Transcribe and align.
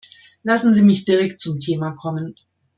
Lassen 0.41 0.73
Sie 0.73 0.81
mich 0.81 1.05
direkt 1.05 1.39
zum 1.39 1.59
Thema 1.59 1.91
kommen. 1.91 2.33